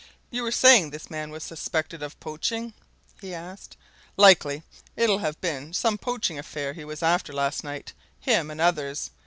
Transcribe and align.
"You 0.31 0.41
were 0.41 0.51
saying 0.51 0.89
this 0.89 1.11
man 1.11 1.29
was 1.29 1.43
suspected 1.43 2.01
of 2.01 2.19
poaching?" 2.19 2.73
he 3.19 3.35
asked. 3.35 3.77
"Likely 4.17 4.63
it'll 4.95 5.19
have 5.19 5.39
been 5.41 5.73
some 5.75 5.99
poaching 5.99 6.39
affair 6.39 6.73
he 6.73 6.83
was 6.83 7.03
after 7.03 7.31
last 7.31 7.63
night 7.63 7.93
him 8.19 8.49
and 8.49 8.59
others. 8.59 9.11